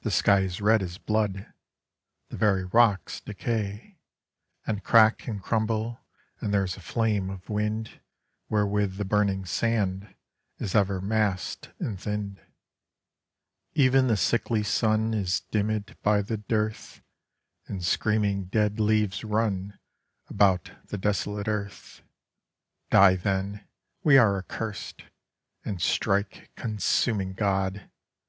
The 0.00 0.10
sky 0.10 0.40
is 0.40 0.60
red 0.60 0.82
as 0.82 0.98
blood; 0.98 1.52
The 2.30 2.36
very 2.36 2.64
rocks 2.64 3.20
decay 3.20 4.00
And 4.66 4.82
crack 4.82 5.28
and 5.28 5.40
crumble, 5.40 6.00
and 6.40 6.52
There 6.52 6.64
is 6.64 6.76
a 6.76 6.80
flame 6.80 7.30
of 7.30 7.48
wind 7.48 8.00
Wherewith 8.48 8.96
the 8.96 9.04
burning 9.04 9.44
sand 9.44 10.16
Is 10.58 10.74
ever 10.74 11.00
mass'd 11.00 11.68
and 11.78 11.96
thin'd. 12.00 12.40
Even 13.74 14.08
the 14.08 14.16
sickly 14.16 14.64
Sun 14.64 15.14
Is 15.14 15.42
dimmèd 15.52 15.94
by 16.02 16.22
the 16.22 16.38
dearth, 16.38 17.00
And 17.68 17.84
screaming 17.84 18.46
dead 18.46 18.80
leaves 18.80 19.22
run 19.22 19.78
About 20.26 20.72
the 20.88 20.98
desolate 20.98 21.46
earth. 21.46 22.02
Die 22.90 23.14
then; 23.14 23.64
we 24.02 24.18
are 24.18 24.36
accurst! 24.36 25.04
And 25.64 25.80
strike, 25.80 26.50
consuming 26.56 27.34
God! 27.34 27.88